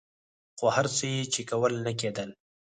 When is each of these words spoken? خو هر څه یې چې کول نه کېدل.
خو 0.57 0.65
هر 0.75 0.85
څه 0.95 1.03
یې 1.13 1.21
چې 1.33 1.41
کول 1.49 1.73
نه 1.85 1.91
کېدل. 1.99 2.29